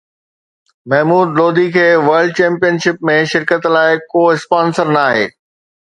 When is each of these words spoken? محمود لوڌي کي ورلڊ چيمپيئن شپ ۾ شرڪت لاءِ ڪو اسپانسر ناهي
محمود 0.89 1.29
لوڌي 1.39 1.67
کي 1.75 1.87
ورلڊ 2.07 2.31
چيمپيئن 2.39 2.75
شپ 2.85 2.97
۾ 3.11 3.17
شرڪت 3.35 3.63
لاءِ 3.77 3.93
ڪو 4.11 4.21
اسپانسر 4.37 4.87
ناهي 4.97 5.25